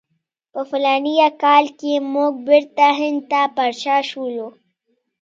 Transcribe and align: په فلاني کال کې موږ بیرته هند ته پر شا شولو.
په 0.53 0.61
فلاني 0.69 1.15
کال 1.43 1.65
کې 1.79 1.93
موږ 2.13 2.31
بیرته 2.47 2.87
هند 2.99 3.21
ته 3.31 3.41
پر 3.55 3.69
شا 3.81 3.97
شولو. 4.09 4.47